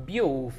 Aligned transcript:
Beowulf, 0.00 0.56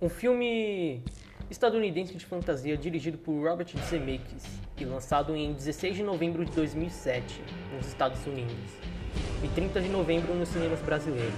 um 0.00 0.08
filme 0.08 1.02
estadunidense 1.50 2.14
de 2.14 2.24
fantasia 2.24 2.76
dirigido 2.76 3.18
por 3.18 3.46
Robert 3.46 3.68
Zemeckis 3.86 4.44
e 4.78 4.84
lançado 4.84 5.36
em 5.36 5.52
16 5.52 5.96
de 5.96 6.02
novembro 6.02 6.44
de 6.44 6.50
2007 6.52 7.42
nos 7.74 7.86
Estados 7.86 8.24
Unidos 8.26 8.72
e 9.44 9.48
30 9.48 9.80
de 9.82 9.88
novembro 9.88 10.34
nos 10.34 10.48
cinemas 10.48 10.80
brasileiros. 10.80 11.34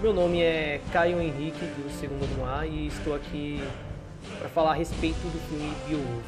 Meu 0.00 0.12
nome 0.12 0.40
é 0.40 0.80
Caio 0.92 1.20
Henrique 1.20 1.58
do 1.58 1.90
Segundo 1.98 2.26
no 2.36 2.44
Ar 2.44 2.68
e 2.68 2.86
estou 2.86 3.14
aqui 3.14 3.60
para 4.38 4.48
falar 4.48 4.70
a 4.70 4.74
respeito 4.74 5.16
do 5.16 5.40
filme 5.48 5.74
Beowulf. 5.88 6.24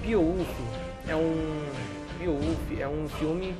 Beowulf 0.00 0.48
é 1.06 1.16
um 1.16 1.94
Beowulf 2.18 2.80
é 2.80 2.88
um 2.88 3.08
filme 3.08 3.54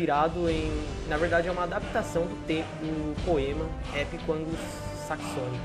inspirado 0.00 0.48
em, 0.48 0.72
na 1.08 1.18
verdade, 1.18 1.48
é 1.48 1.52
uma 1.52 1.64
adaptação 1.64 2.22
do, 2.22 2.46
te, 2.46 2.64
do 2.80 3.24
poema 3.24 3.66
épico 3.94 4.32
anglo-saxônico. 4.32 5.64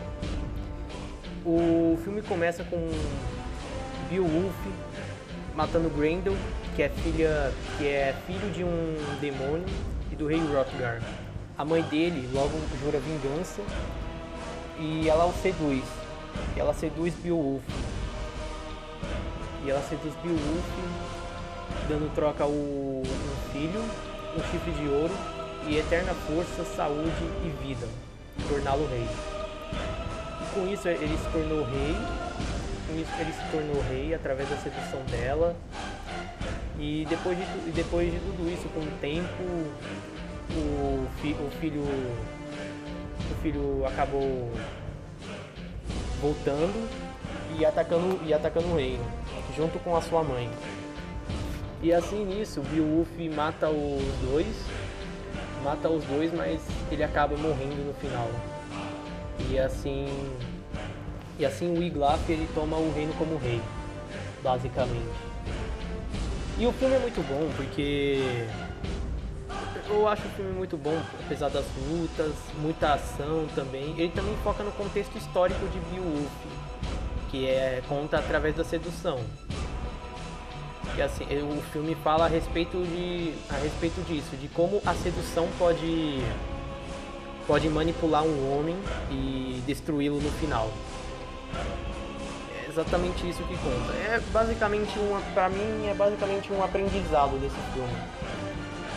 O 1.45 1.97
filme 2.03 2.21
começa 2.21 2.63
com 2.65 2.77
Beowulf 4.09 4.55
matando 5.55 5.89
Grendel, 5.89 6.35
que 6.75 6.83
é 6.83 6.89
filha, 6.89 7.53
que 7.77 7.87
é 7.87 8.13
filho 8.27 8.51
de 8.51 8.63
um 8.63 8.97
demônio 9.21 9.65
e 10.11 10.15
do 10.15 10.27
rei 10.27 10.39
Hrothgar. 10.39 11.01
A 11.57 11.63
mãe 11.63 11.81
dele 11.83 12.29
logo 12.33 12.59
jura 12.83 12.99
vingança 12.99 13.61
e 14.77 15.07
ela 15.07 15.25
o 15.25 15.33
seduz. 15.41 15.85
E 16.57 16.59
ela 16.59 16.73
seduz 16.73 17.13
Beowulf. 17.23 17.63
E 19.63 19.69
ela 19.69 19.81
seduz 19.83 20.13
Beowulf 20.15 20.65
dando 21.87 22.13
troca 22.13 22.45
o, 22.45 23.03
filho, 23.53 23.81
um 24.37 24.51
chifre 24.51 24.71
de 24.71 24.87
ouro 24.87 25.13
e 25.67 25.77
eterna 25.77 26.13
força, 26.27 26.63
saúde 26.75 27.23
e 27.43 27.49
vida, 27.65 27.87
torná-lo 28.47 28.87
rei. 28.87 29.07
E 30.41 30.53
com 30.53 30.67
isso 30.67 30.87
ele 30.87 31.17
se 31.17 31.29
tornou 31.31 31.63
rei, 31.63 31.95
com 32.87 32.99
isso 32.99 33.11
ele 33.19 33.33
se 33.33 33.51
tornou 33.51 33.81
rei 33.89 34.13
através 34.13 34.49
da 34.49 34.57
sedução 34.57 35.01
dela. 35.09 35.55
E 36.77 37.05
depois 37.09 37.37
de, 37.37 37.71
depois 37.71 38.11
de 38.11 38.19
tudo 38.19 38.51
isso, 38.51 38.67
com 38.69 38.81
o 38.81 38.91
tempo, 38.99 39.43
o, 40.51 41.07
fi, 41.21 41.31
o 41.33 41.49
filho 41.59 41.83
o 43.31 43.41
filho 43.41 43.85
acabou 43.85 44.51
voltando 46.21 46.89
e 47.57 47.65
atacando, 47.65 48.19
e 48.25 48.33
atacando 48.33 48.67
o 48.67 48.75
reino, 48.75 49.03
junto 49.55 49.79
com 49.79 49.95
a 49.95 50.01
sua 50.01 50.23
mãe. 50.23 50.49
E 51.85 51.93
assim 51.93 52.25
nisso, 52.25 52.61
Beowulf 52.61 53.07
mata 53.35 53.69
os 53.69 54.27
dois, 54.27 54.47
mata 55.63 55.87
os 55.87 56.03
dois, 56.05 56.33
mas 56.33 56.59
ele 56.89 57.03
acaba 57.03 57.37
morrendo 57.37 57.85
no 57.85 57.93
final. 57.93 58.27
E 59.51 59.59
assim, 59.59 60.07
e 61.37 61.45
assim 61.45 61.77
o 61.77 61.83
Iglaf 61.83 62.27
ele 62.27 62.49
toma 62.55 62.75
o 62.75 62.91
reino 62.91 63.13
como 63.19 63.37
rei, 63.37 63.61
basicamente. 64.41 65.13
E 66.57 66.65
o 66.65 66.73
filme 66.73 66.95
é 66.95 66.99
muito 66.99 67.21
bom 67.21 67.51
porque 67.55 68.47
eu 69.87 70.07
acho 70.07 70.25
o 70.25 70.31
filme 70.31 70.53
muito 70.53 70.75
bom, 70.77 70.99
apesar 71.23 71.49
das 71.49 71.65
lutas, 71.87 72.33
muita 72.63 72.93
ação 72.95 73.45
também. 73.53 73.93
Ele 73.95 74.09
também 74.09 74.35
foca 74.43 74.63
no 74.63 74.71
contexto 74.71 75.15
histórico 75.19 75.67
de 75.67 75.77
Beowulf, 75.91 76.31
que 77.29 77.47
é 77.47 77.83
conta 77.87 78.17
através 78.17 78.55
da 78.55 78.63
sedução. 78.63 79.19
E 80.97 81.01
assim, 81.01 81.25
o 81.25 81.61
filme 81.71 81.95
fala 81.95 82.25
a 82.25 82.27
respeito 82.27 82.77
de 82.77 83.33
a 83.49 83.57
respeito 83.57 84.01
disso, 84.05 84.35
de 84.37 84.47
como 84.47 84.81
a 84.85 84.93
sedução 84.93 85.47
pode 85.57 86.23
pode 87.47 87.69
manipular 87.69 88.23
um 88.23 88.57
homem 88.57 88.75
e 89.11 89.61
destruí-lo 89.65 90.19
no 90.19 90.31
final. 90.31 90.69
É 92.63 92.69
exatamente 92.69 93.27
isso 93.27 93.43
que 93.43 93.55
conta. 93.57 93.93
É 93.93 94.19
basicamente 94.31 94.97
uma, 94.99 95.21
para 95.33 95.49
mim 95.49 95.87
é 95.87 95.93
basicamente 95.93 96.51
um 96.51 96.63
aprendizado 96.63 97.39
desse 97.39 97.59
filme, 97.73 97.93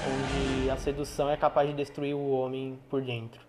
onde 0.06 0.70
a 0.70 0.76
sedução 0.76 1.28
é 1.28 1.36
capaz 1.36 1.68
de 1.68 1.74
destruir 1.74 2.14
o 2.14 2.30
homem 2.30 2.78
por 2.88 3.02
dentro. 3.02 3.40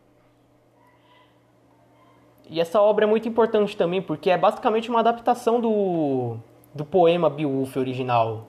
E 2.50 2.59
essa 2.59 2.81
obra 2.81 3.06
é 3.06 3.08
muito 3.08 3.30
importante 3.30 3.78
também 3.78 4.02
porque 4.02 4.31
é 4.31 4.38
basicamente 4.38 4.90
uma 4.90 5.02
adaptação 5.02 5.62
do 5.62 6.38
do 6.74 6.85
poema 6.85 7.30
Beowulf 7.30 7.75
original. 7.78 8.47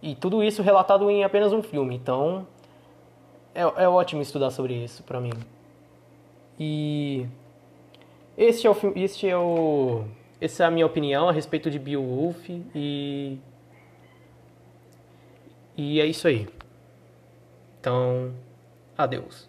E 0.00 0.14
tudo 0.14 0.42
isso 0.42 0.62
relatado 0.62 1.10
em 1.10 1.22
apenas 1.22 1.52
um 1.52 1.62
filme. 1.62 1.94
Então, 1.94 2.46
é, 3.54 3.60
é 3.60 3.88
ótimo 3.88 4.22
estudar 4.22 4.50
sobre 4.50 4.74
isso 4.74 5.02
para 5.02 5.20
mim. 5.20 5.32
E 6.58 7.26
este 8.36 8.66
é 8.66 8.70
o 8.70 8.76
este 8.96 9.28
é 9.28 9.36
o 9.36 10.04
essa 10.40 10.64
é 10.64 10.66
a 10.66 10.70
minha 10.70 10.86
opinião 10.86 11.28
a 11.28 11.32
respeito 11.32 11.70
de 11.70 11.78
Beowulf 11.78 12.48
e 12.74 13.38
e 15.76 16.00
é 16.00 16.06
isso 16.06 16.26
aí. 16.28 16.48
Então, 17.80 18.32
adeus. 18.96 19.48